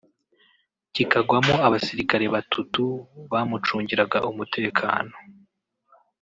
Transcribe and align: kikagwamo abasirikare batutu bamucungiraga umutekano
kikagwamo 0.93 1.55
abasirikare 1.67 2.25
batutu 2.35 2.83
bamucungiraga 3.31 4.17
umutekano 4.31 5.13